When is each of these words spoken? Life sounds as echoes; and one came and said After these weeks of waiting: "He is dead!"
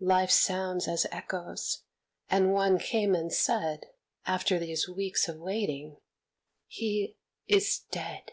Life 0.00 0.32
sounds 0.32 0.88
as 0.88 1.06
echoes; 1.12 1.84
and 2.28 2.52
one 2.52 2.80
came 2.80 3.14
and 3.14 3.32
said 3.32 3.90
After 4.26 4.58
these 4.58 4.88
weeks 4.88 5.28
of 5.28 5.38
waiting: 5.38 5.98
"He 6.66 7.16
is 7.46 7.78
dead!" 7.92 8.32